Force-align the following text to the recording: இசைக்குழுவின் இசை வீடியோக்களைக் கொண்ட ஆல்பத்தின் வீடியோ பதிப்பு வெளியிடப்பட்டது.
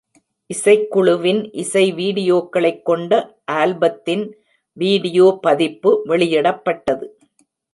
இசைக்குழுவின் 0.49 1.49
இசை 1.51 1.93
வீடியோக்களைக் 1.93 2.81
கொண்ட 2.81 3.11
ஆல்பத்தின் 3.51 4.31
வீடியோ 4.77 5.37
பதிப்பு 5.41 6.03
வெளியிடப்பட்டது. 6.05 7.05